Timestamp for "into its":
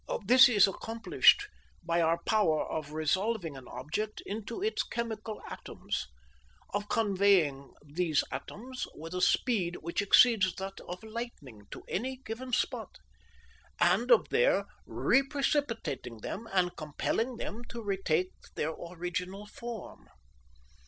4.25-4.81